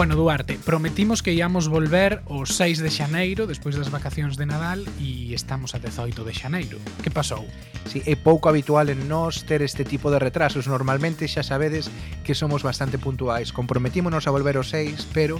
[0.00, 4.80] Bueno, Duarte, prometimos que íamos volver o 6 de xaneiro despois das vacacións de Nadal
[4.96, 6.80] e estamos a 18 de xaneiro.
[7.04, 7.44] Que pasou?
[7.84, 10.64] Si, sí, é pouco habitual en nós ter este tipo de retrasos.
[10.72, 11.92] Normalmente xa sabedes
[12.24, 13.52] que somos bastante puntuais.
[13.52, 15.36] Comprometímonos a volver o 6, pero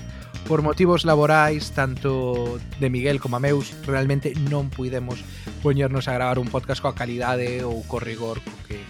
[0.46, 5.22] por motivos laborais tanto de Miguel como a meus realmente non puidemos
[5.60, 8.80] poñernos a gravar un podcast coa calidade ou co rigor co que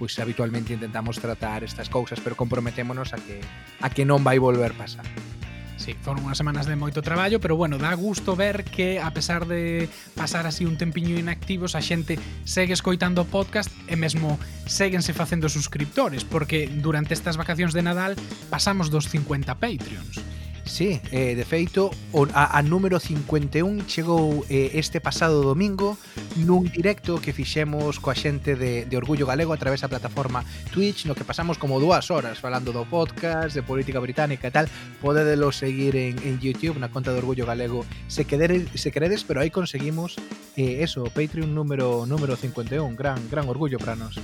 [0.00, 3.44] pois habitualmente intentamos tratar estas cousas, pero comprometémonos a que
[3.84, 5.04] a que non vai volver pasar.
[5.80, 9.48] Sí, foron unhas semanas de moito traballo, pero bueno, dá gusto ver que a pesar
[9.48, 14.36] de pasar así un tempiño inactivos, a xente segue escoitando o podcast e mesmo
[14.68, 18.12] seguense facendo suscriptores, porque durante estas vacacións de Nadal
[18.52, 20.20] pasamos dos 50 Patreons.
[20.64, 21.90] Sí, eh, de feito,
[22.32, 25.98] a, a número 51 chegou eh, este pasado domingo
[26.38, 31.10] nun directo que fixemos coa xente de, de Orgullo Galego a través da plataforma Twitch,
[31.10, 34.66] no que pasamos como dúas horas falando do podcast, de política británica e tal.
[35.02, 39.42] Podedelo seguir en, en YouTube na conta de Orgullo Galego se, querer, se queredes, pero
[39.42, 40.16] aí conseguimos
[40.54, 44.20] eh, eso, Patreon número número 51, gran gran orgullo para nós.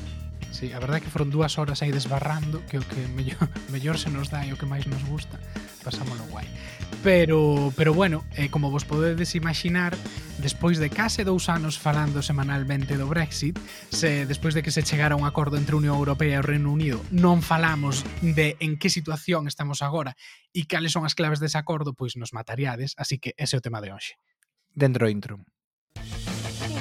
[0.57, 4.01] Sí, a verdade é que foron dúas horas aí desbarrando que o que mellor, mellor
[4.01, 5.37] se nos dá e o que máis nos gusta
[5.85, 6.49] pasámoslo guai.
[7.05, 9.93] Pero, pero bueno, eh, como vos podedes imaginar
[10.41, 13.61] despois de case dous anos falando semanalmente do Brexit
[13.93, 16.73] se despois de que se chegara un acordo entre a Unión Europea e o Reino
[16.73, 20.17] Unido non falamos de en que situación estamos agora
[20.57, 23.65] e cales son as claves dese acordo pois nos matariades, así que ese é o
[23.65, 24.17] tema de hoxe.
[24.73, 25.45] Dentro intro.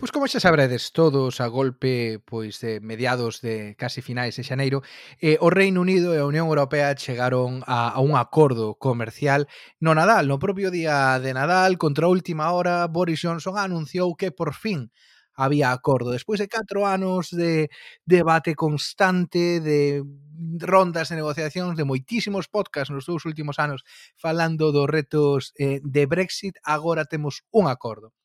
[0.00, 4.80] Pois como xa sabredes todos a golpe pois de mediados de casi finais de xaneiro,
[5.20, 9.44] eh, o Reino Unido e a Unión Europea chegaron a, a un acordo comercial
[9.76, 14.32] no Nadal, no propio día de Nadal, contra a última hora Boris Johnson anunciou que
[14.32, 14.88] por fin
[15.36, 16.16] había acordo.
[16.16, 17.68] Despois de 4 anos de
[18.08, 20.00] debate constante, de
[20.64, 23.84] rondas de negociacións, de moitísimos podcasts nos dous últimos anos
[24.16, 28.16] falando dos retos eh, de Brexit, agora temos un acordo.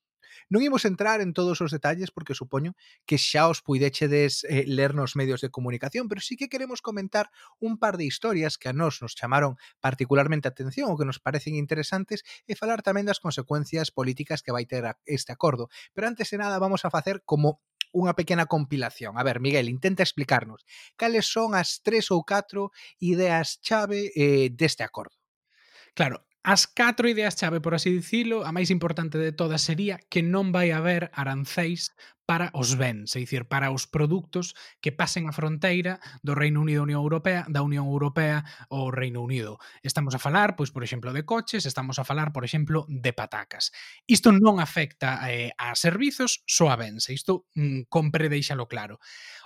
[0.49, 2.77] Non imos entrar en todos os detalles porque supoño
[3.09, 7.33] que xa os puidechedes eh, ler nos medios de comunicación, pero sí que queremos comentar
[7.57, 11.17] un par de historias que a nós nos chamaron particularmente a atención ou que nos
[11.17, 15.67] parecen interesantes e falar tamén das consecuencias políticas que vai ter este acordo.
[15.97, 17.63] Pero antes de nada vamos a facer como
[17.95, 19.15] unha pequena compilación.
[19.15, 20.67] A ver, Miguel, intenta explicarnos
[20.99, 25.15] cales son as tres ou catro ideas chave eh, deste acordo.
[25.95, 30.21] Claro, As catro ideas chave, por así dicilo, a máis importante de todas sería que
[30.21, 31.89] non vai haber arancéis
[32.29, 36.81] para os bens, é dicir, para os produtos que pasen a fronteira do Reino Unido
[36.81, 39.57] a Unión Europea, da Unión Europea ao Reino Unido.
[39.81, 43.73] Estamos a falar, pois, por exemplo, de coches, estamos a falar, por exemplo, de patacas.
[44.05, 49.01] Isto non afecta eh, a servizos, só a bens, isto mm, compre deixalo claro.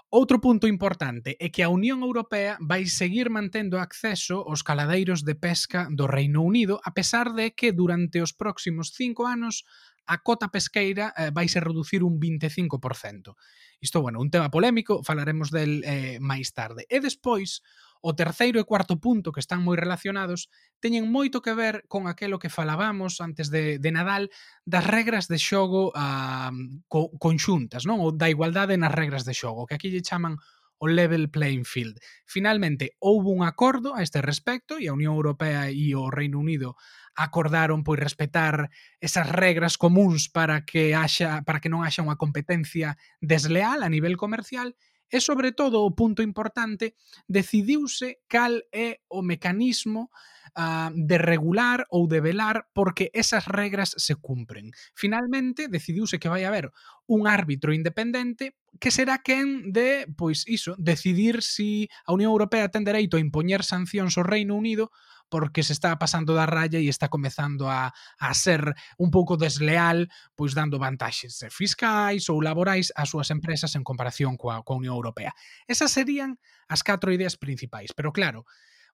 [0.09, 5.37] Outro punto importante é que a Unión Europea vai seguir mantendo acceso aos caladeiros de
[5.37, 9.69] pesca do Reino Unido, a pesar de que durante os próximos cinco anos
[10.09, 13.37] a cota pesqueira eh, vai se reducir un 25%.
[13.77, 16.89] Isto, bueno, un tema polémico, falaremos del eh, máis tarde.
[16.89, 17.61] E despois,
[17.99, 20.47] O terceiro e cuarto punto, que están moi relacionados,
[20.79, 24.31] teñen moito que ver con aquelo que falábamos antes de, de Nadal
[24.63, 26.51] das regras de xogo uh,
[26.87, 27.99] co, conxuntas, non?
[27.99, 30.39] ou da igualdade nas regras de xogo, que aquí lle chaman
[30.79, 31.99] o level playing field.
[32.25, 36.79] Finalmente, houve un acordo a este respecto e a Unión Europea e o Reino Unido
[37.19, 38.71] acordaron pois respetar
[39.03, 44.15] esas regras comuns para que haxa para que non haxa unha competencia desleal a nivel
[44.15, 44.71] comercial
[45.09, 46.93] E sobre todo, o punto importante,
[47.27, 50.13] decidiuse cal é o mecanismo
[50.55, 54.71] uh, de regular ou de velar porque esas regras se cumpren.
[54.93, 56.69] Finalmente, decidiuse que vai haber
[57.09, 62.85] un árbitro independente que será quen de, pois iso, decidir si a Unión Europea ten
[62.85, 64.93] dereito a impoñer sancións ao Reino Unido
[65.29, 70.09] porque se está pasando da raya e está comezando a, a ser un pouco desleal,
[70.35, 74.97] pois dando vantaxes eh, fiscais ou laborais ás súas empresas en comparación coa, coa Unión
[74.97, 75.31] Europea.
[75.69, 78.49] Esas serían as catro ideas principais, pero claro,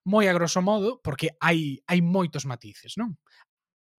[0.06, 3.18] moi a grosso modo, porque hai, hai moitos matices, non?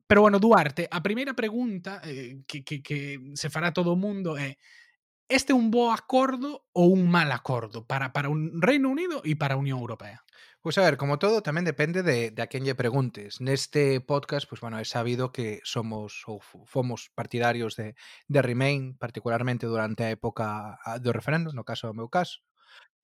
[0.07, 4.39] Pero bueno, Duarte, a primeira pregunta eh, que, que, que se fará todo o mundo
[4.39, 4.55] é
[5.27, 9.35] este é un bo acordo ou un mal acordo para, para un Reino Unido e
[9.35, 10.23] para a Unión Europea?
[10.61, 13.39] Pois pues a ver, como todo, tamén depende de, de a quen lle preguntes.
[13.39, 17.95] Neste podcast, pois pues, bueno, é sabido que somos ou fomos partidarios de,
[18.27, 22.43] de Remain, particularmente durante a época ah, do referendo, no caso do meu caso,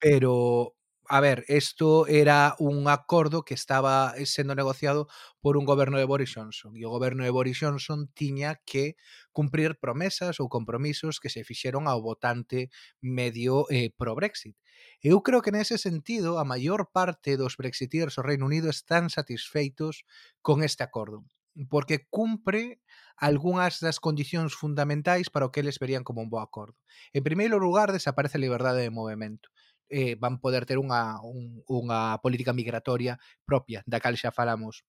[0.01, 0.75] pero
[1.09, 5.07] a ver, isto era un acordo que estaba eh, sendo negociado
[5.41, 8.95] por un goberno de Boris Johnson e o goberno de Boris Johnson tiña que
[9.31, 12.71] cumprir promesas ou compromisos que se fixeron ao votante
[13.03, 14.55] medio eh, pro Brexit.
[15.03, 20.07] Eu creo que nese sentido a maior parte dos brexiteers do Reino Unido están satisfeitos
[20.41, 21.27] con este acordo
[21.69, 22.81] porque cumpre
[23.17, 26.77] algunhas das condicións fundamentais para o que eles verían como un bo acordo.
[27.13, 29.52] En primeiro lugar, desaparece a liberdade de movimento
[29.89, 34.85] eh, van poder ter unha, un, unha política migratoria propia, da cal xa falamos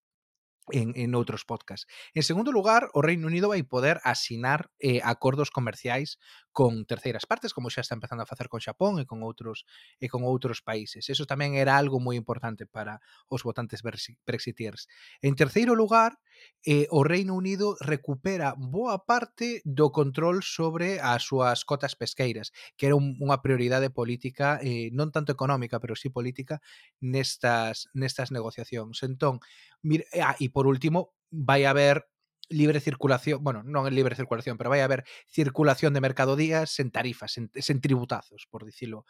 [0.73, 1.85] En, en, outros podcast.
[2.17, 6.17] En segundo lugar, o Reino Unido vai poder asinar eh, acordos comerciais
[6.57, 9.69] con terceiras partes, como xa está empezando a facer con Xapón e con outros
[10.01, 11.11] e con outros países.
[11.13, 14.89] Eso tamén era algo moi importante para os votantes brexiteers.
[15.21, 16.17] En terceiro lugar,
[16.65, 22.87] eh, o Reino Unido recupera boa parte do control sobre as súas cotas pesqueiras, que
[22.87, 26.63] era un, unha prioridade política, eh, non tanto económica, pero sí política,
[27.03, 29.03] nestas, nestas negociacións.
[29.03, 29.43] Entón,
[29.83, 32.07] mir, ah, e por último, vai a haber
[32.49, 36.95] libre circulación, bueno, non é libre circulación, pero vai a haber circulación de mercadodías sen
[36.95, 39.03] tarifas, sen, sen tributazos, por dicilo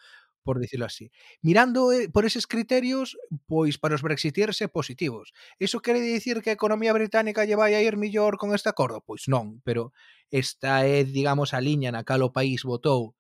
[0.44, 1.11] por dicilo así.
[1.41, 3.17] Mirando eh, por eses criterios,
[3.49, 5.32] pois para os brexiteers é positivos.
[5.58, 9.00] Iso quere dicir que a economía británica lle vai a ir millor con este acordo?
[9.00, 9.96] Pois non, pero
[10.29, 13.17] esta é, digamos, a liña na cal o país votou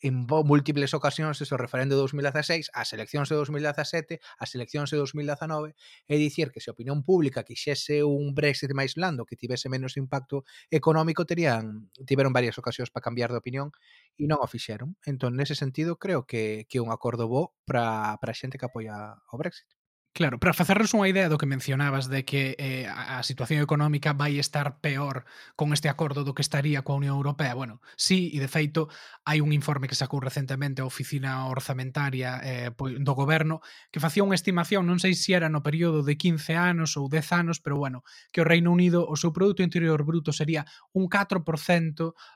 [0.00, 4.96] en múltiples ocasións desde o referendo de 2016 as eleccións de 2017 as eleccións de
[4.96, 5.76] 2019
[6.08, 10.00] é dicir que se a opinión pública quixese un Brexit máis blando que tivese menos
[10.00, 13.72] impacto económico terían tiveron varias ocasións para cambiar de opinión
[14.16, 14.96] e non o fixeron.
[15.04, 19.20] Entón nese sentido creo que, que é un acordo bo para a xente que apoia
[19.32, 19.79] o Brexit.
[20.20, 24.36] Claro, para facernos unha idea do que mencionabas de que eh, a situación económica vai
[24.36, 25.24] estar peor
[25.56, 28.92] con este acordo do que estaría coa Unión Europea, bueno, sí, e de feito
[29.24, 34.36] hai un informe que sacou recentemente a Oficina Orzamentaria eh, do Goberno que facía unha
[34.36, 38.04] estimación, non sei se era no período de 15 anos ou 10 anos, pero bueno,
[38.28, 41.40] que o Reino Unido, o seu Produto Interior Bruto sería un 4%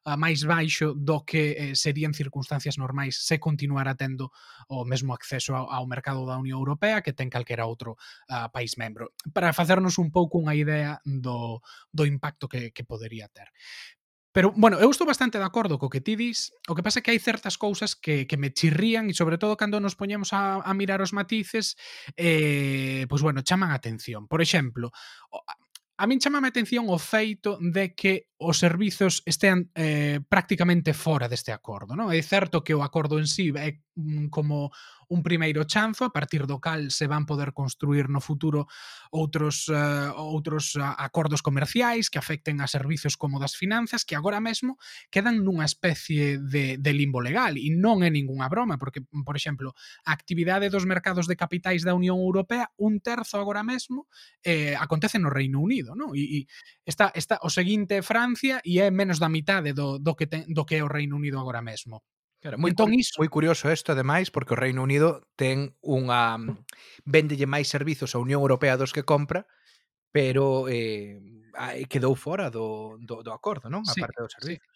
[0.09, 4.33] ah, máis baixo do que eh, serían circunstancias normais se continuara tendo
[4.73, 7.99] o mesmo acceso ao, ao mercado da Unión Europea que ten calquera outro
[8.31, 11.59] uh, país membro, para facernos un pouco unha idea do,
[11.91, 13.50] do impacto que, que podería ter.
[14.35, 17.03] Pero, bueno, eu estou bastante de acordo co que ti dis, o que pasa é
[17.06, 20.59] que hai certas cousas que, que me chirrían e sobre todo cando nos poñemos a,
[20.59, 21.79] a mirar os matices,
[22.19, 24.26] eh, pois bueno, chaman a atención.
[24.26, 24.91] Por exemplo,
[25.94, 31.31] a min chamame a atención o feito de que os servizos estean eh, prácticamente fora
[31.31, 31.94] deste acordo.
[31.94, 32.11] Non?
[32.11, 34.75] É certo que o acordo en sí é mm, como
[35.09, 38.67] un primeiro chanzo a partir do cal se van poder construir no futuro
[39.11, 44.41] outros uh, outros uh, acordos comerciais que afecten a servizos como das finanzas que agora
[44.41, 44.77] mesmo
[45.11, 49.73] quedan nunha especie de, de limbo legal e non é ningunha broma porque, por exemplo,
[50.05, 54.07] a actividade dos mercados de capitais da Unión Europea un terzo agora mesmo
[54.43, 56.12] eh, acontece no Reino Unido, non?
[56.15, 56.39] E, e
[56.85, 60.45] está, está o seguinte é Francia e é menos da mitade do, do, que, ten,
[60.49, 62.03] do que é o Reino Unido agora mesmo.
[62.44, 63.17] Cara, moi, entón, iso...
[63.17, 66.37] moi curioso isto, ademais, porque o Reino Unido ten unha...
[66.37, 66.61] Mm,
[67.09, 69.49] Vendelle máis servizos a Unión Europea dos que compra,
[70.12, 71.25] pero eh,
[71.88, 73.80] quedou fora do, do, do acordo, non?
[73.88, 74.74] A sí, parte dos servizos.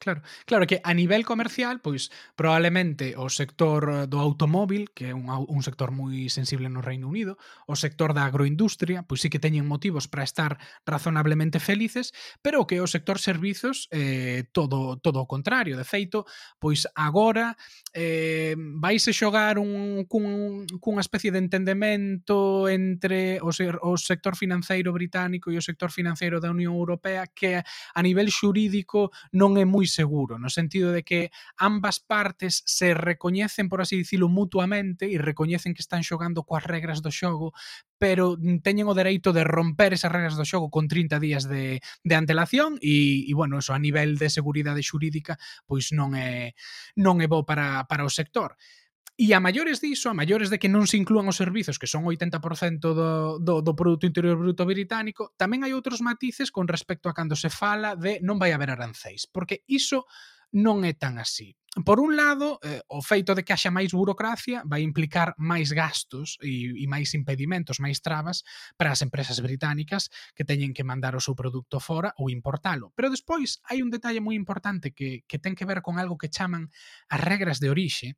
[0.00, 5.14] Claro, claro que a nivel comercial, pois probablemente o sector eh, do automóvil, que é
[5.14, 7.34] un, un sector moi sensible no Reino Unido,
[7.66, 10.54] o sector da agroindustria, pois sí que teñen motivos para estar
[10.86, 12.14] razonablemente felices,
[12.46, 16.30] pero que o sector servizos eh, todo todo o contrario, de feito,
[16.62, 17.58] pois agora
[17.90, 24.94] eh, vaise xogar un cun, cunha especie de entendemento entre o, ser, o sector financeiro
[24.94, 29.87] británico e o sector financeiro da Unión Europea que a nivel xurídico non é moi
[29.88, 35.74] seguro, no sentido de que ambas partes se recoñecen, por así dicilo, mutuamente e recoñecen
[35.74, 37.52] que están xogando coas regras do xogo,
[37.98, 42.14] pero teñen o dereito de romper esas regras do xogo con 30 días de, de
[42.14, 46.54] antelación e, e bueno, eso a nivel de seguridade xurídica pois non é
[46.94, 48.54] non é bo para, para o sector.
[49.18, 52.06] E a maiores diso, a maiores de que non se inclúan os servizos, que son
[52.06, 52.38] 80%
[52.94, 57.34] do, do, do Produto Interior Bruto británico, tamén hai outros matices con respecto a cando
[57.34, 60.06] se fala de non vai haber arancéis, porque iso
[60.54, 61.58] non é tan así.
[61.82, 66.38] Por un lado, eh, o feito de que haxa máis burocracia vai implicar máis gastos
[66.38, 68.46] e, e máis impedimentos, máis trabas
[68.78, 72.94] para as empresas británicas que teñen que mandar o seu produto fora ou importalo.
[72.94, 76.30] Pero despois hai un detalle moi importante que, que ten que ver con algo que
[76.30, 76.70] chaman
[77.10, 78.14] as regras de orixe,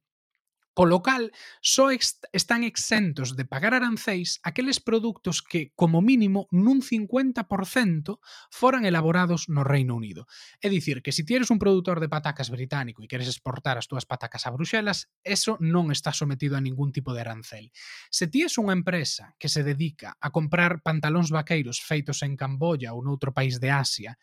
[0.71, 8.23] Polo cal, só están exentos de pagar arancéis aqueles produtos que, como mínimo, nun 50%
[8.55, 10.31] foran elaborados no Reino Unido.
[10.63, 14.07] É dicir, que se si un produtor de patacas británico e queres exportar as túas
[14.07, 17.75] patacas a Bruxelas, eso non está sometido a ningún tipo de arancel.
[18.09, 23.03] Se ti unha empresa que se dedica a comprar pantalóns vaqueiros feitos en Camboya ou
[23.03, 24.15] noutro país de Asia,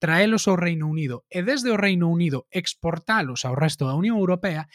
[0.00, 4.66] traelos ao Reino Unido e desde o Reino Unido exportalos ao resto da Unión Europea,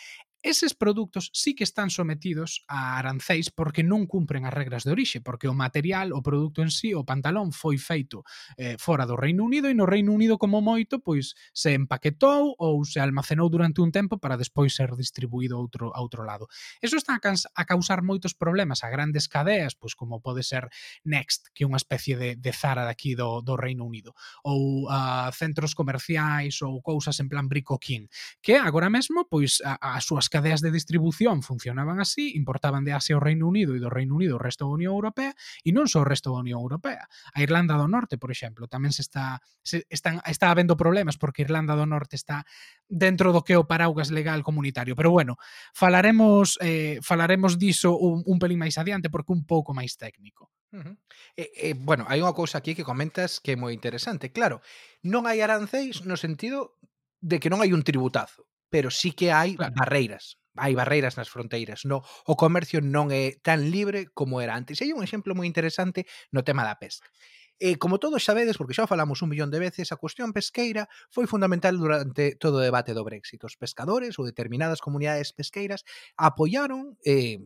[0.46, 5.18] eses produtos sí que están sometidos a arancéis porque non cumpren as regras de orixe,
[5.26, 8.22] porque o material, o produto en sí, o pantalón foi feito
[8.54, 12.86] eh, fora do Reino Unido e no Reino Unido como moito, pois se empaquetou ou
[12.86, 16.46] se almacenou durante un tempo para despois ser distribuído a outro a outro lado.
[16.78, 20.70] Eso está a, a causar moitos problemas a grandes cadeas, pois como pode ser
[21.02, 24.14] Next, que é unha especie de, de Zara daqui do, do Reino Unido,
[24.46, 28.06] ou a uh, centros comerciais ou cousas en plan Brico King,
[28.46, 33.16] que agora mesmo pois a, as súas cadeas de distribución funcionaban así, importaban de Asia
[33.16, 35.32] ao Reino Unido e do Reino Unido ao resto da Unión Europea
[35.64, 37.08] e non só o resto da Unión Europea.
[37.32, 41.48] A Irlanda do Norte, por exemplo, tamén se está se están está habendo problemas porque
[41.48, 42.44] Irlanda do Norte está
[42.92, 45.00] dentro do que é o paraugas legal comunitario.
[45.00, 45.40] Pero bueno,
[45.72, 50.52] falaremos eh, falaremos diso un, un pelín máis adiante porque un pouco máis técnico.
[50.76, 50.96] Uh -huh.
[51.40, 54.36] eh, eh, bueno, hai unha cousa aquí que comentas que é moi interesante.
[54.36, 54.60] Claro,
[55.00, 56.76] non hai aranceis no sentido
[57.24, 58.44] de que non hai un tributazo
[58.76, 59.72] pero sí que hai claro.
[59.72, 64.80] barreiras hai barreiras nas fronteiras, no o comercio non é tan libre como era antes.
[64.80, 66.04] E hai un exemplo moi interesante
[66.36, 67.08] no tema da pesca.
[67.56, 71.24] E como todos sabedes, porque xa falamos un millón de veces, a cuestión pesqueira foi
[71.24, 73.40] fundamental durante todo o debate do Brexit.
[73.48, 75.88] Os pescadores ou determinadas comunidades pesqueiras
[76.20, 77.40] apoiaron eh,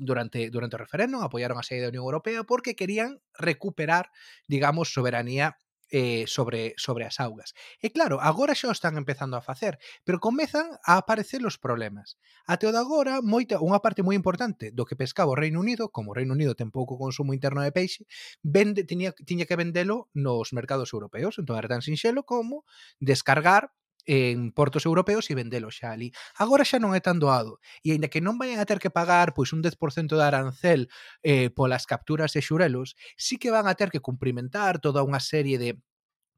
[0.00, 4.08] durante durante o referéndum apoiaron a saída da Unión Europea porque querían recuperar,
[4.48, 5.60] digamos, soberanía
[5.90, 7.52] eh, sobre, sobre as augas.
[7.80, 12.16] E claro, agora xa o están empezando a facer, pero comezan a aparecer os problemas.
[12.46, 15.92] Até o de agora, moita, unha parte moi importante do que pescaba o Reino Unido,
[15.92, 18.08] como o Reino Unido ten pouco consumo interno de peixe,
[18.40, 22.64] vende, tiña, tiña que vendelo nos mercados europeos, entón era tan sinxelo como
[22.98, 23.74] descargar
[24.06, 26.12] en portos europeos e vendelo xa ali.
[26.36, 29.32] Agora xa non é tan doado, e aínda que non vayan a ter que pagar
[29.32, 30.92] pois un 10% de arancel
[31.24, 35.56] eh, polas capturas de xurelos, sí que van a ter que cumprimentar toda unha serie
[35.56, 35.80] de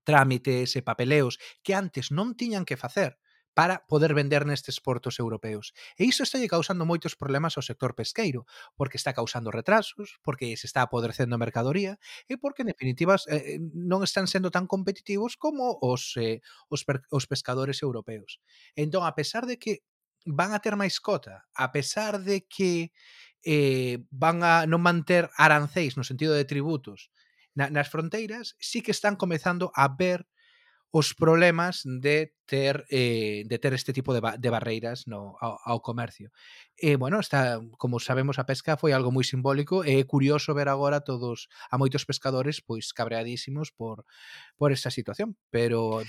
[0.06, 3.18] trámites e papeleos que antes non tiñan que facer
[3.57, 5.73] para poder vender nestes portos europeos.
[5.97, 8.45] E iso está lle causando moitos problemas ao sector pesqueiro,
[8.77, 11.97] porque está causando retrasos, porque se está apodrecendo a mercadoría
[12.29, 17.25] e porque, en definitiva, eh, non están sendo tan competitivos como os, eh, os, os
[17.25, 18.45] pescadores europeos.
[18.77, 19.81] Entón, a pesar de que
[20.29, 22.93] van a ter máis cota, a pesar de que
[23.41, 27.09] eh, van a non manter arancéis no sentido de tributos
[27.57, 30.29] na, nas fronteiras, sí que están comezando a ver
[30.90, 35.59] os problemas de ter eh, de ter este tipo de, ba de barreiras no ao,
[35.64, 36.31] ao comercio.
[36.78, 40.69] E bueno, está, como sabemos a pesca foi algo moi simbólico e é curioso ver
[40.71, 44.07] agora todos a moitos pescadores pois cabreadísimos por
[44.57, 46.02] por esta situación, pero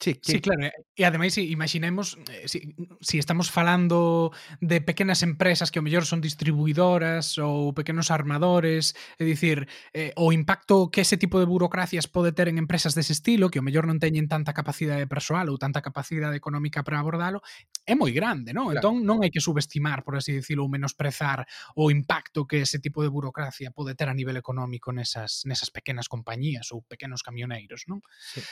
[0.00, 0.32] Sí, sí.
[0.32, 0.70] sí, claro.
[0.94, 2.70] E ademais, imaginemos, eh, si,
[3.02, 4.30] si estamos falando
[4.62, 10.30] de pequenas empresas que ao mellor son distribuidoras ou pequenos armadores, é dicir, eh, o
[10.30, 13.90] impacto que ese tipo de burocracias pode ter en empresas dese estilo, que ao mellor
[13.90, 17.42] non teñen tanta capacidade persoal ou tanta capacidade económica para abordalo,
[17.82, 18.70] é moi grande, non?
[18.70, 18.78] Claro.
[18.78, 21.42] Entón non hai que subestimar, por así dicilo, ou menosprezar
[21.74, 26.06] o impacto que ese tipo de burocracia pode ter a nivel económico nesas, nesas pequenas
[26.06, 27.98] compañías ou pequenos camioneiros, non?
[28.14, 28.46] Sí.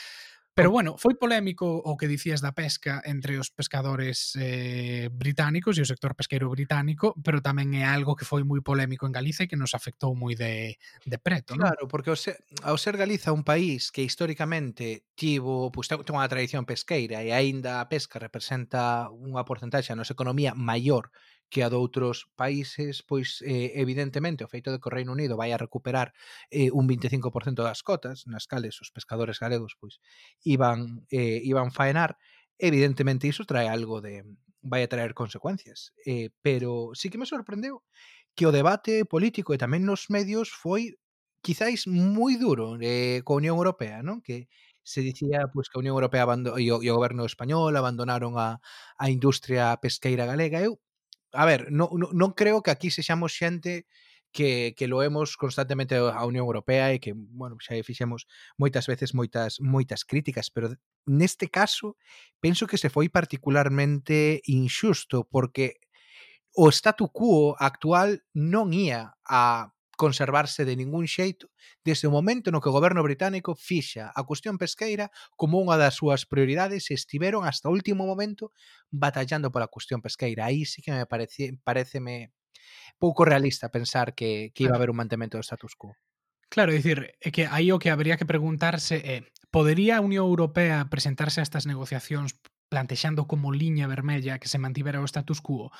[0.57, 5.85] Pero bueno, foi polémico o que dicías da pesca entre os pescadores eh, británicos e
[5.85, 9.49] o sector pesqueiro británico, pero tamén é algo que foi moi polémico en Galicia e
[9.53, 11.53] que nos afectou moi de, de preto.
[11.53, 11.61] ¿no?
[11.61, 16.17] Claro, porque ao ser, ao ser Galiza un país que históricamente tivo, pois pues, ten
[16.17, 21.13] unha tradición pesqueira e aínda a pesca representa unha porcentaxe na nosa economía maior
[21.49, 25.51] que a doutros países, pois eh, evidentemente o feito de que o Reino Unido vai
[25.55, 26.13] a recuperar
[26.51, 30.03] eh, un 25% das cotas, nas cales os pescadores galegos pois
[30.43, 32.19] iban eh, iban faenar,
[32.59, 34.25] evidentemente iso trae algo de
[34.61, 35.93] vai a traer consecuencias.
[36.05, 37.83] Eh, pero sí que me sorprendeu
[38.35, 40.99] que o debate político e tamén nos medios foi
[41.41, 44.19] quizáis moi duro eh, coa Unión Europea, non?
[44.21, 44.51] Que
[44.83, 46.27] se dicía pois, que a Unión Europea
[46.59, 48.59] e o, e o goberno español abandonaron a,
[48.99, 50.59] a industria pesqueira galega.
[50.59, 50.79] Eu
[51.37, 53.85] a ver, non, non creo que aquí sexamos xente
[54.33, 58.25] que, que loemos constantemente a Unión Europea e que, bueno, xa fixemos
[58.57, 60.73] moitas veces moitas moitas críticas, pero
[61.05, 61.93] neste caso
[62.41, 65.77] penso que se foi particularmente inxusto porque
[66.57, 71.49] o statu quo actual non ía a conservarse de ningún xeito
[71.83, 75.97] desde o momento no que o goberno británico fixa a cuestión pesqueira como unha das
[75.97, 78.53] súas prioridades e estiveron hasta o último momento
[78.93, 80.47] batallando pola cuestión pesqueira.
[80.47, 82.31] Aí sí que me parece, pareceme
[83.01, 85.97] pouco realista pensar que, que iba a haber un mantemento do status quo.
[86.47, 90.05] Claro, é dicir, é que aí o que habría que preguntarse eh, é podería a
[90.05, 92.37] Unión Europea presentarse a estas negociacións
[92.69, 95.71] plantexando como liña vermella que se mantivera o status quo?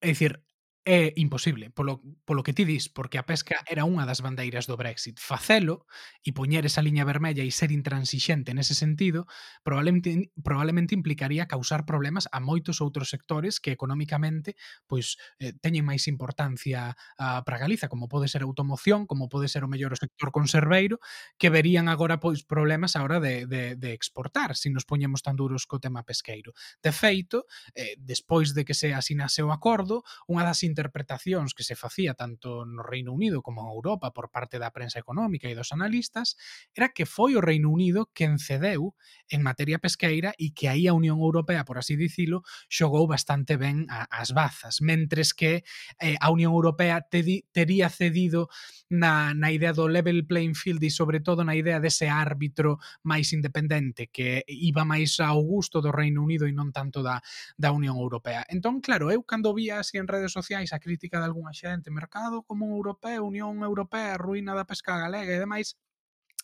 [0.00, 0.42] É dicir,
[0.84, 4.80] é imposible, polo, polo que ti dis, porque a pesca era unha das bandeiras do
[4.80, 5.20] Brexit.
[5.20, 5.84] Facelo
[6.24, 9.28] e poñer esa liña vermella e ser intransixente nese sentido
[9.60, 14.56] probablemente, probablemente implicaría causar problemas a moitos outros sectores que económicamente
[14.88, 19.52] pois eh, teñen máis importancia ah, para Galiza, como pode ser a automoción, como pode
[19.52, 20.96] ser o mellor o sector conserveiro,
[21.36, 25.20] que verían agora pois problemas a hora de, de, de exportar, se si nos poñemos
[25.20, 26.56] tan duros co tema pesqueiro.
[26.80, 27.44] De feito,
[27.76, 32.62] eh, despois de que se asinase o acordo, unha das interpretacións que se facía tanto
[32.62, 36.38] no Reino Unido como en Europa por parte da prensa económica e dos analistas
[36.70, 38.94] era que foi o Reino Unido quen cedeu
[39.26, 43.90] en materia pesqueira e que aí a Unión Europea, por así dicilo, xogou bastante ben
[43.90, 45.66] a, as bazas, mentres que
[45.98, 48.46] eh, a Unión Europea tedi, tería cedido
[48.90, 53.32] na, na idea do level playing field e sobre todo na idea dese árbitro máis
[53.32, 57.22] independente que iba máis ao gusto do Reino Unido e non tanto da,
[57.56, 58.44] da Unión Europea.
[58.50, 61.90] Entón, claro, eu cando vi así en redes sociais sociais, a crítica de algunha xente,
[61.90, 65.76] mercado común europeo, Unión Europea, ruína da pesca galega e demais,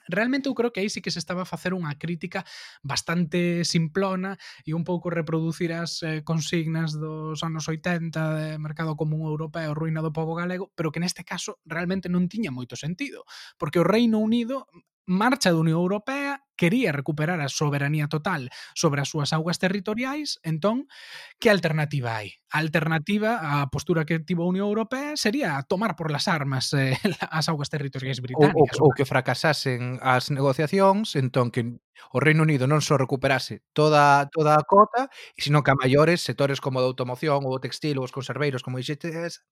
[0.08, 2.46] Realmente eu creo que aí sí que se estaba a facer unha crítica
[2.78, 9.26] bastante simplona e un pouco reproducir as eh, consignas dos anos 80 de mercado común
[9.26, 13.26] europeo, ruína do povo galego, pero que neste caso realmente non tiña moito sentido,
[13.58, 14.70] porque o Reino Unido
[15.06, 20.90] marcha da Unión Europea, quería recuperar a soberanía total sobre as súas augas territoriais, entón,
[21.38, 22.42] que alternativa hai?
[22.50, 26.98] A alternativa á postura que tivo a Unión Europea sería tomar por las armas eh,
[27.30, 28.76] as augas territoriais británicas.
[28.82, 31.78] Ou, ou, ou que fracasasen as negociacións, entón que
[32.12, 36.61] o Reino Unido non só recuperase toda, toda a cota, sino que a maiores sectores
[36.61, 39.43] como da automoción ou o textil ou os conserveiros, como dixetes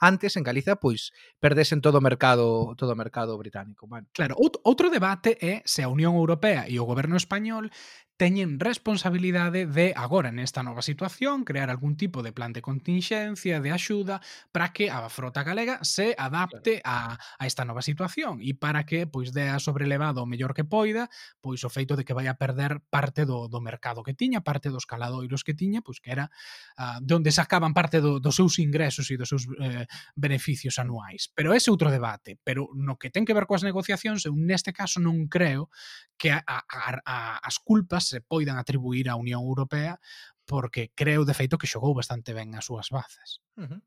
[0.00, 3.86] antes, en Galiza, pois perdesen todo o mercado todo o mercado británico.
[3.88, 4.06] Bueno.
[4.12, 7.72] Claro, outro debate é se a Unión Europea e o goberno español
[8.22, 13.74] teñen responsabilidade de, agora nesta nova situación, crear algún tipo de plan de continxencia, de
[13.74, 14.22] axuda,
[14.54, 19.10] para que a frota galega se adapte a, a esta nova situación e para que
[19.10, 21.10] pois dea sobrelevado o mellor que poida,
[21.42, 24.70] pois o feito de que vai a perder parte do, do mercado que tiña, parte
[24.70, 26.30] dos caladoiros que tiña, pois que era
[26.78, 31.26] uh, de onde sacaban parte do, dos seus ingresos e dos seus eh, beneficios anuais.
[31.34, 35.02] Pero ese outro debate, pero no que ten que ver coas negociacións, eu neste caso
[35.02, 35.74] non creo
[36.22, 39.98] que a, a, a, as culpas se poidan atribuir á Unión Europea
[40.46, 43.42] porque creo, de feito, que xogou bastante ben as súas bazas.
[43.58, 43.80] Uh -huh.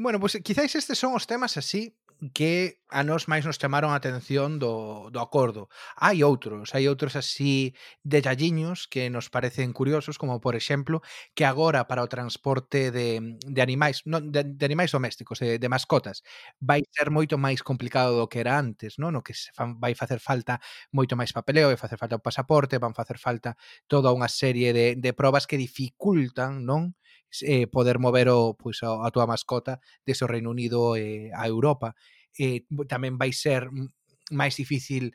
[0.00, 1.96] Bueno, pois pues, quizáis estes son os temas así
[2.34, 5.70] que a nós máis nos chamaron a atención do, do acordo.
[5.94, 11.02] Hai outros, hai outros así detalliños que nos parecen curiosos, como por exemplo
[11.34, 15.68] que agora para o transporte de, de animais, non, de, de animais domésticos, de, de
[15.70, 16.22] mascotas,
[16.58, 19.14] vai ser moito máis complicado do que era antes, non?
[19.14, 20.58] no que se fan, vai facer falta
[20.94, 23.54] moito máis papeleo, vai facer falta o pasaporte, van facer falta
[23.90, 26.98] toda unha serie de, de probas que dificultan non
[27.42, 31.94] eh, poder mover o, pois, a, a túa mascota dese Reino Unido eh, a Europa.
[32.38, 33.68] Eh, tamén vai ser
[34.30, 35.12] máis difícil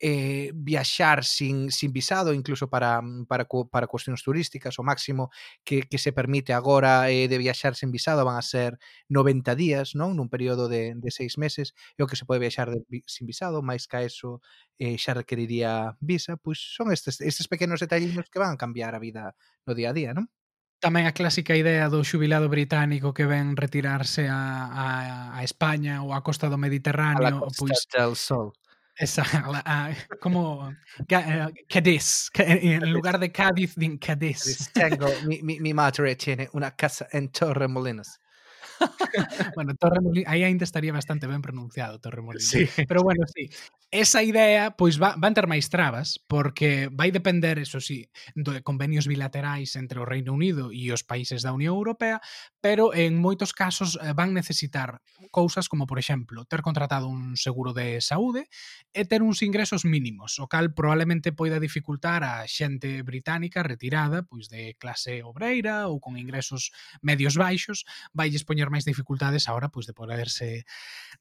[0.00, 5.30] eh, viaxar sin, sin visado, incluso para, mm, para, para cuestións turísticas, o máximo
[5.64, 8.78] que, que se permite agora eh, de viaxar sin visado van a ser
[9.08, 12.70] 90 días, non nun período de, de seis meses, e o que se pode viaxar
[12.70, 14.38] de, sin visado, máis ca eso
[14.78, 19.02] eh, xa requeriría visa, pois son estes, estes pequenos detallinos que van a cambiar a
[19.02, 19.34] vida
[19.66, 20.30] no día a día, non?
[20.78, 24.86] Tamén a clásica idea do xubilado británico que ven retirarse a, a,
[25.34, 27.26] a España ou a costa do Mediterráneo.
[27.26, 28.54] A la costa pois, del Sol.
[28.94, 30.70] Esa, a, a, como
[31.06, 34.70] eh, Cádiz, en lugar de Cádiz, din Cádiz.
[34.74, 38.18] Tengo, mi, mi, mi madre tiene una casa en Torremolinos.
[39.56, 42.48] bueno, Torremolinos, aí ainda estaría bastante ben pronunciado Torremolinos.
[42.48, 42.68] Sí.
[42.86, 43.50] Pero bueno, sí,
[43.90, 49.08] esa idea pois va, van ter máis trabas porque vai depender, eso sí, de convenios
[49.08, 52.20] bilaterais entre o Reino Unido e os países da Unión Europea,
[52.60, 55.00] pero en moitos casos eh, van necesitar
[55.32, 58.52] cousas como, por exemplo, ter contratado un seguro de saúde
[58.92, 64.52] e ter uns ingresos mínimos, o cal probablemente poida dificultar a xente británica retirada, pois
[64.52, 69.88] de clase obreira ou con ingresos medios baixos, vai poñer ter máis dificultades agora pois
[69.88, 70.68] de poderse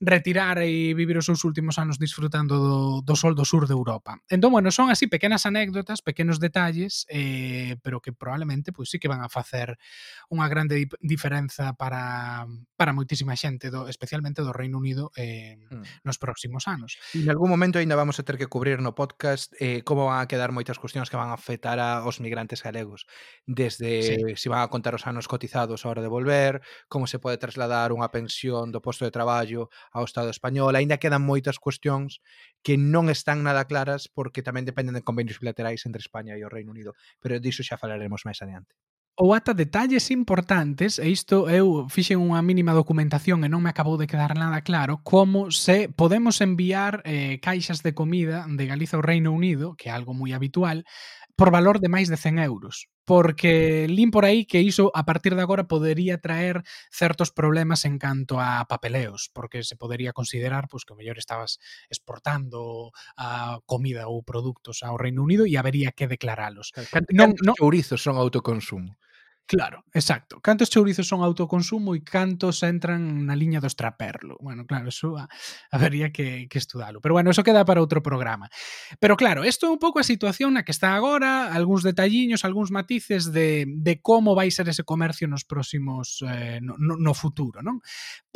[0.04, 4.20] retirar e vivir os seus últimos anos disfrutando do, do sol do sur de Europa.
[4.28, 9.08] Entón, bueno, son así pequenas anécdotas, pequenos detalles, eh, pero que probablemente pois sí que
[9.08, 9.80] van a facer
[10.28, 16.04] unha grande diferenza para para moitísima xente, do, especialmente do Reino Unido eh, mm.
[16.04, 17.00] nos próximos anos.
[17.16, 20.20] E en algún momento aínda vamos a ter que cubrir no podcast eh, como van
[20.22, 23.08] a quedar moitas cuestións que van a afectar aos migrantes galegos.
[23.48, 24.36] Desde sí.
[24.36, 27.44] si van a contar os anos cotizados a hora de volver, como se pode de
[27.46, 32.26] trasladar unha pensión do posto de traballo ao Estado español, aínda quedan moitas cuestións
[32.66, 36.50] que non están nada claras porque tamén dependen de convenios bilaterais entre España e o
[36.50, 38.74] Reino Unido, pero diso xa falaremos máis adiante
[39.18, 43.98] ou ata detalles importantes, e isto eu fixen unha mínima documentación e non me acabou
[43.98, 49.02] de quedar nada claro, como se podemos enviar eh, caixas de comida de Galiza ao
[49.02, 50.86] Reino Unido, que é algo moi habitual,
[51.34, 55.32] por valor de máis de 100 euros porque lín por aí que iso a partir
[55.32, 60.84] de agora podería traer certos problemas en canto a papeleos, porque se podería considerar pois,
[60.84, 61.56] que o mellor estabas
[61.88, 66.76] exportando ah, a comida ou produtos ao Reino Unido e habería que declaralos.
[66.76, 67.56] Cantos non, non...
[67.56, 69.00] chourizos son autoconsumo?
[69.48, 70.42] Claro, exacto.
[70.42, 74.36] Cantos chourizos son autoconsumo e cantos entran na liña do extraperlo?
[74.44, 75.32] Bueno, claro, eso a,
[75.72, 77.00] habería que, que estudalo.
[77.00, 78.52] Pero bueno, eso queda para outro programa.
[79.00, 82.76] Pero claro, isto é un pouco a situación na que está agora, algúns detalliños, algúns
[82.76, 87.80] matices de, de como vai ser ese comercio nos próximos, eh, no, no futuro, non?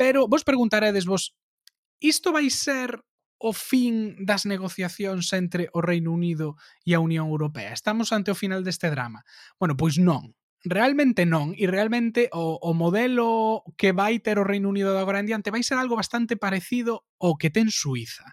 [0.00, 1.36] Pero vos preguntaredes vos,
[2.00, 3.04] isto vai ser
[3.36, 6.56] o fin das negociacións entre o Reino Unido
[6.88, 7.76] e a Unión Europea?
[7.76, 9.28] Estamos ante o final deste drama?
[9.60, 10.32] Bueno, pois non
[10.64, 15.18] realmente non, e realmente o, o modelo que vai ter o Reino Unido de agora
[15.18, 18.26] en diante vai ser algo bastante parecido ao que ten Suiza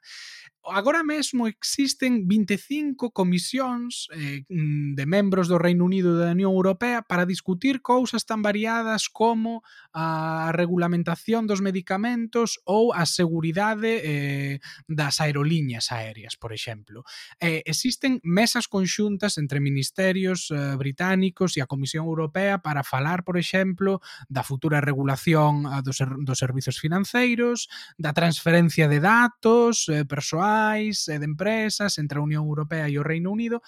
[0.71, 6.51] agora mesmo existen 25 comisións eh, mm, de membros do Reino Unido e da Unión
[6.51, 9.63] Europea para discutir cousas tan variadas como
[9.95, 14.55] a regulamentación dos medicamentos ou a seguridade eh,
[14.85, 17.07] das aerolíneas aéreas, por exemplo.
[17.39, 23.39] Eh, existen mesas conxuntas entre ministerios eh, británicos e a Comisión Europea para falar, por
[23.39, 30.58] exemplo, da futura regulación eh, dos, dos servizos financeiros, da transferencia de datos eh, persoal
[30.59, 33.61] nacionais e eh, de empresas entre a Unión Europea e o Reino Unido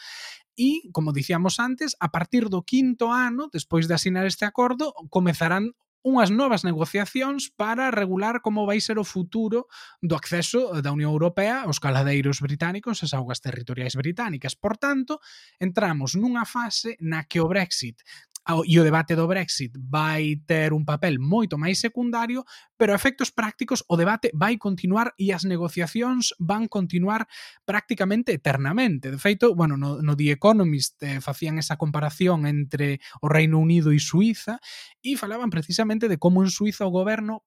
[0.58, 5.74] e, como dicíamos antes, a partir do quinto ano, despois de asinar este acordo, comezarán
[6.02, 9.70] unhas novas negociacións para regular como vai ser o futuro
[10.02, 14.58] do acceso da Unión Europea aos caladeiros británicos e as augas territoriais británicas.
[14.58, 15.22] Por tanto,
[15.62, 18.02] entramos nunha fase na que o Brexit
[18.44, 22.42] Ah, e o debate do Brexit vai ter un papel moito máis secundario,
[22.74, 27.30] pero a efectos prácticos o debate vai continuar e as negociacións van continuar
[27.70, 29.14] prácticamente eternamente.
[29.14, 33.94] De feito, bueno, no, no The Economist eh, facían esa comparación entre o Reino Unido
[33.94, 34.58] e Suiza
[35.06, 37.46] e falaban precisamente de como en Suiza o goberno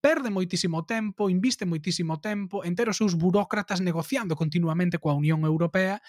[0.00, 5.42] perde moitísimo tempo, inviste moitísimo tempo en ter os seus burócratas negociando continuamente coa Unión
[5.42, 6.00] Europea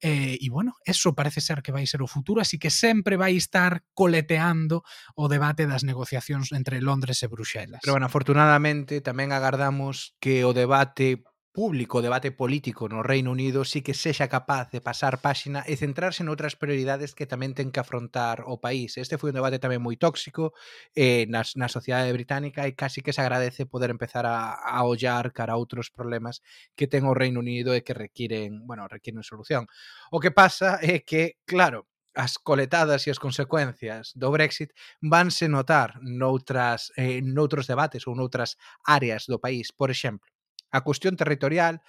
[0.00, 3.36] eh, e, bueno, eso parece ser que vai ser o futuro, así que sempre vai
[3.36, 4.82] estar coleteando
[5.14, 7.80] o debate das negociacións entre Londres e Bruxelas.
[7.84, 11.27] Pero, bueno, afortunadamente tamén agardamos que o debate
[11.58, 15.74] público o debate político no Reino Unido sí que sexa capaz de pasar páxina e
[15.74, 18.94] centrarse noutras prioridades que tamén ten que afrontar o país.
[18.94, 20.54] Este foi un debate tamén moi tóxico
[20.94, 25.34] eh, na, na sociedade británica e casi que se agradece poder empezar a, a ollar
[25.34, 26.46] cara a outros problemas
[26.78, 29.66] que ten o Reino Unido e que requiren, bueno, requiren solución.
[30.14, 34.70] O que pasa é que, claro, as coletadas e as consecuencias do Brexit
[35.02, 38.54] vanse notar noutras, eh, noutros debates ou noutras
[38.86, 39.74] áreas do país.
[39.74, 40.37] Por exemplo,
[40.70, 41.80] a cuestión territorial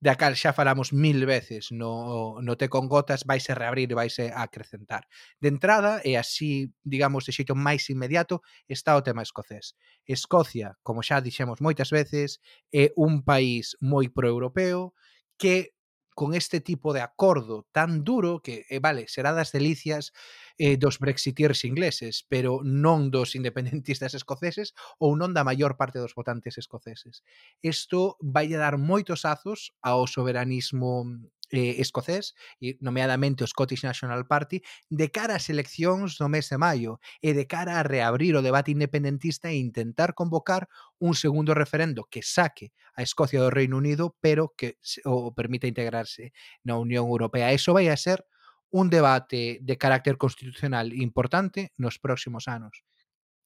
[0.00, 4.28] da cal xa falamos mil veces no, no Te con Gotas, vaise reabrir e vaise
[4.28, 5.08] acrecentar.
[5.40, 9.74] De entrada, e así, digamos, de xeito máis inmediato, está o tema escocés.
[10.04, 14.92] Escocia, como xa dixemos moitas veces, é un país moi proeuropeo
[15.40, 15.75] que
[16.16, 20.16] con este tipo de acordo tan duro que, eh, vale, será das delicias
[20.56, 26.16] eh, dos brexiteers ingleses, pero non dos independentistas escoceses ou non da maior parte dos
[26.16, 27.20] votantes escoceses.
[27.60, 34.26] Isto vai dar moitos azos ao soberanismo mm, eh, escocés, e nomeadamente o Scottish National
[34.26, 38.44] Party, de cara ás eleccións no mes de maio e de cara a reabrir o
[38.44, 40.66] debate independentista e intentar convocar
[40.98, 46.32] un segundo referendo que saque a Escocia do Reino Unido, pero que o permita integrarse
[46.64, 47.52] na Unión Europea.
[47.52, 48.24] Eso vai a ser
[48.70, 52.82] un debate de carácter constitucional importante nos próximos anos.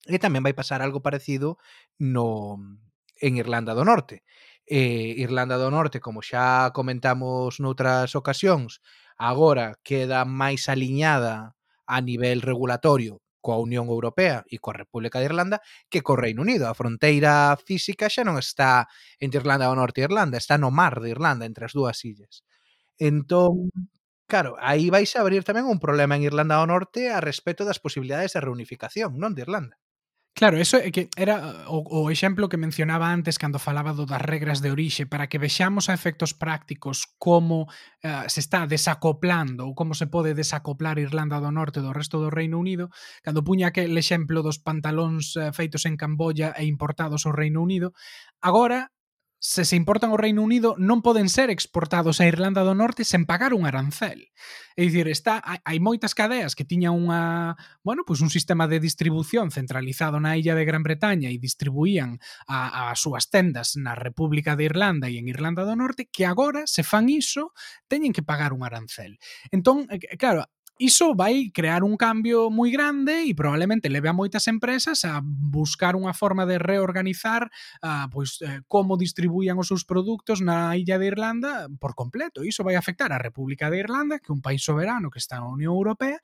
[0.09, 1.61] E tamén vai pasar algo parecido
[2.01, 2.57] no
[3.21, 4.25] en Irlanda do Norte
[4.71, 8.79] eh, Irlanda do Norte, como xa comentamos noutras ocasións,
[9.19, 11.35] agora queda máis aliñada
[11.85, 15.57] a nivel regulatorio coa Unión Europea e coa República de Irlanda
[15.91, 16.69] que co Reino Unido.
[16.69, 18.87] A fronteira física xa non está
[19.19, 22.45] entre Irlanda do Norte e Irlanda, está no mar de Irlanda, entre as dúas illas.
[23.01, 23.73] Entón,
[24.29, 27.81] claro, aí vais a abrir tamén un problema en Irlanda do Norte a respecto das
[27.81, 29.80] posibilidades de reunificación, non de Irlanda.
[30.41, 34.25] Claro, eso é que era o, o exemplo que mencionaba antes cando falaba do das
[34.25, 39.77] regras de orixe para que vexamos a efectos prácticos como uh, se está desacoplando ou
[39.77, 42.89] como se pode desacoplar Irlanda do Norte do resto do Reino Unido
[43.21, 47.93] cando puña aquel exemplo dos pantalóns uh, feitos en Camboya e importados ao Reino Unido
[48.41, 48.89] agora
[49.41, 53.25] se se importan ao Reino Unido non poden ser exportados a Irlanda do Norte sen
[53.25, 54.29] pagar un arancel.
[54.77, 59.49] É dicir, está hai moitas cadeas que tiñan unha, bueno, pois un sistema de distribución
[59.49, 64.69] centralizado na illa de Gran Bretaña e distribuían a, a súas tendas na República de
[64.69, 67.57] Irlanda e en Irlanda do Norte que agora se fan iso
[67.89, 69.17] teñen que pagar un arancel.
[69.49, 70.45] Entón, eh, claro,
[70.81, 75.93] iso vai crear un cambio moi grande e probablemente leve a moitas empresas a buscar
[75.93, 77.45] unha forma de reorganizar
[77.85, 82.41] a, pois, eh, como distribuían os seus produtos na illa de Irlanda por completo.
[82.41, 85.53] Iso vai afectar a República de Irlanda, que é un país soberano que está na
[85.53, 86.17] Unión Europea,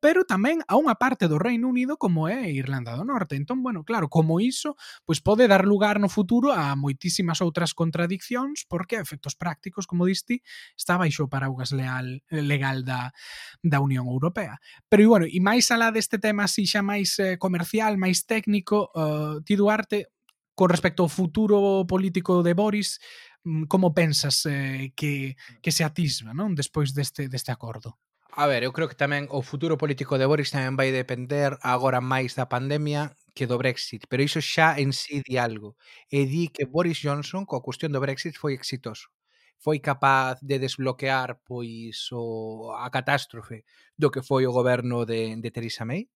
[0.00, 3.36] pero tamén a unha parte do Reino Unido como é Irlanda do Norte.
[3.36, 8.64] Entón, bueno, claro, como iso, pois pode dar lugar no futuro a moitísimas outras contradiccións
[8.64, 10.40] porque a efectos prácticos, como diste,
[10.72, 13.12] está baixo o paraugas leal, legal da,
[13.60, 14.56] da Unión Europea.
[14.88, 18.88] Pero, e, bueno, e máis alá deste tema así xa máis eh, comercial, máis técnico,
[18.96, 20.08] eh, uh, ti, Duarte,
[20.56, 23.00] con respecto ao futuro político de Boris,
[23.44, 25.60] mm, como pensas eh, que, mm.
[25.60, 28.00] que se atisba non despois deste, deste acordo?
[28.32, 31.98] A ver, eu creo que tamén o futuro político de Boris tamén vai depender agora
[31.98, 35.74] máis da pandemia que do Brexit, pero iso xa en sí di algo.
[36.06, 39.10] E di que Boris Johnson coa cuestión do Brexit foi exitoso.
[39.58, 43.66] Foi capaz de desbloquear pois o, a catástrofe
[43.98, 46.06] do que foi o goberno de, de Theresa May,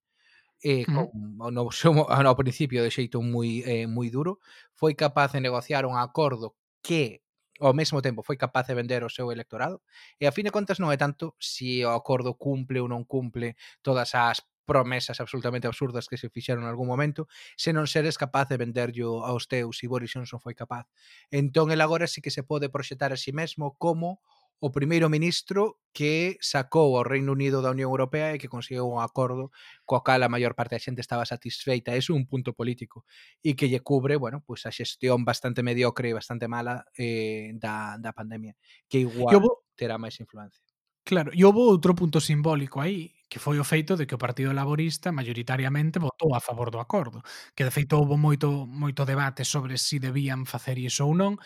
[0.63, 1.51] eh, con, mm.
[1.51, 4.39] no, no, ao principio de xeito moi eh, moi duro,
[4.79, 7.24] foi capaz de negociar un acordo que
[7.61, 9.83] ao mesmo tempo foi capaz de vender o seu electorado
[10.19, 13.55] e a fin de contas non é tanto se o acordo cumple ou non cumple
[13.83, 18.49] todas as promesas absolutamente absurdas que se fixeron en algún momento, se non seres capaz
[18.49, 20.89] de venderllo aos teus, e Boris Johnson foi capaz.
[21.29, 24.25] Entón, el agora sí que se pode proxetar a si sí mesmo como
[24.65, 29.05] o primeiro ministro que sacou ao Reino Unido da Unión Europea e que conseguiu un
[29.05, 29.53] acordo
[29.85, 31.93] coa cal a maior parte da xente estaba satisfeita.
[31.93, 33.05] É un punto político
[33.45, 38.01] e que lle cubre, bueno, pues a xestión bastante mediocre e bastante mala eh, da,
[38.01, 38.57] da pandemia,
[38.89, 39.69] que igual vou...
[39.77, 40.65] terá máis influencia.
[41.05, 44.57] Claro, e houve outro punto simbólico aí, que foi o feito de que o Partido
[44.57, 47.21] Laborista mayoritariamente votou a favor do acordo,
[47.53, 51.37] que de feito houve moito moito debate sobre si debían facer iso ou non,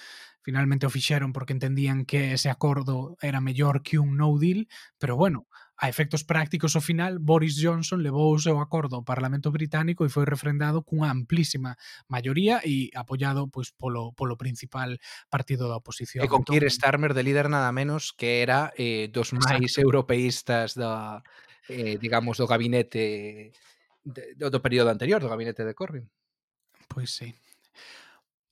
[0.49, 4.65] Finalmente o fixeron porque entendían que ese acordo era mellor que un no deal,
[4.97, 5.45] pero bueno,
[5.77, 10.09] a efectos prácticos ao final, Boris Johnson levou o seu acordo ao Parlamento Británico e
[10.09, 11.77] foi refrendado cunha amplísima
[12.09, 14.97] maioría e apoiado pois polo polo principal
[15.29, 16.25] partido da oposición.
[16.25, 20.73] E con Kier Keir Starmer de líder nada menos que era eh, dos máis europeístas
[20.73, 21.21] da
[21.69, 23.53] eh, digamos do gabinete
[24.01, 26.09] de, do, do período anterior, do gabinete de Corbyn.
[26.89, 27.37] Pois sí.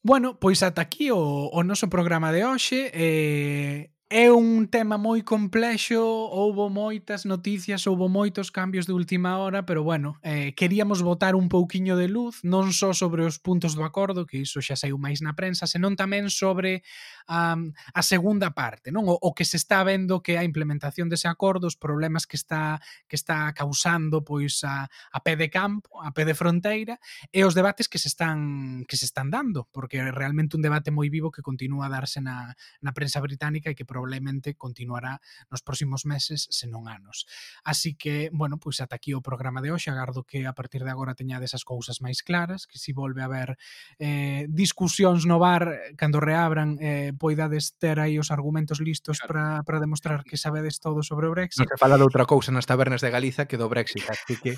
[0.06, 2.94] Bueno, pois ata aquí o, o noso programa de hoxe.
[2.94, 9.68] Eh, É un tema moi complexo, houbo moitas noticias, houbo moitos cambios de última hora,
[9.68, 13.84] pero bueno, eh, queríamos botar un pouquiño de luz, non só sobre os puntos do
[13.84, 16.80] acordo, que iso xa saiu máis na prensa, senón tamén sobre
[17.28, 19.04] um, a segunda parte, non?
[19.04, 22.80] O, o que se está vendo que a implementación dese acordo, os problemas que está
[23.12, 26.96] que está causando pois a, a pé de campo, a pé de fronteira,
[27.36, 30.88] e os debates que se están que se están dando, porque é realmente un debate
[30.88, 35.20] moi vivo que continúa a darse na, na prensa británica e que probablemente probablemente continuará
[35.50, 37.26] nos próximos meses, senón anos.
[37.64, 40.94] Así que, bueno, pois ata aquí o programa de hoxe, agardo que a partir de
[40.94, 43.58] agora teñades as cousas máis claras, que si volve a haber
[43.98, 49.82] eh, discusións no bar cando reabran, eh, poidades ter aí os argumentos listos para para
[49.82, 51.66] demostrar que sabedes todo sobre o Brexit.
[51.66, 54.54] Non se fala de outra cousa nas tabernas de Galiza que do Brexit, así que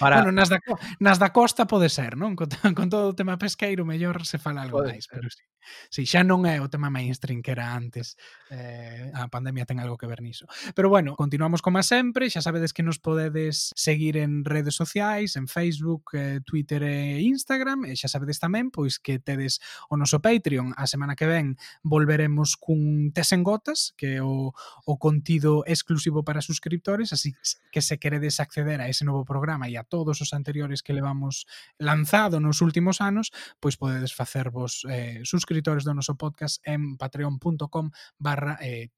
[0.00, 0.64] para Bueno, nas da
[0.96, 2.32] nas da costa pode ser, non?
[2.32, 5.44] Con, con todo o tema pesqueiro mellor se fala algo máis, pero sí.
[5.90, 8.16] Si xa non é o tema mainstream que era antes,
[8.48, 10.48] eh, a pandemia ten algo que ver niso.
[10.72, 15.46] Pero bueno, continuamos como sempre, xa sabedes que nos podedes seguir en redes sociais, en
[15.46, 19.60] Facebook, eh, Twitter e Instagram, eh, e xa sabedes tamén pois que tedes
[19.92, 20.72] o noso Patreon.
[20.80, 24.56] A semana que ven volveremos cun tes en gotas, que é o,
[24.88, 27.36] o contido exclusivo para suscriptores, así
[27.70, 31.44] que se queredes acceder a ese novo programa e a todos os anteriores que levamos
[31.76, 37.90] lanzado nos últimos anos, pois podedes facervos eh, suscriptores subscritores do noso podcast en patreon.com
[38.18, 38.88] barra eh.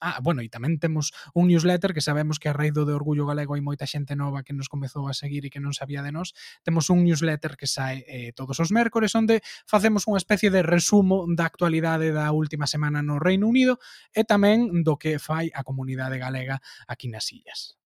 [0.00, 3.24] Ah, bueno, e tamén temos un newsletter que sabemos que a raíz do de Orgullo
[3.24, 6.12] Galego hai moita xente nova que nos comezou a seguir e que non sabía de
[6.12, 6.36] nós.
[6.60, 11.24] Temos un newsletter que sae eh, todos os mércores onde facemos unha especie de resumo
[11.32, 13.80] da actualidade da última semana no Reino Unido
[14.12, 17.78] e tamén do que fai a comunidade galega aquí nas illas.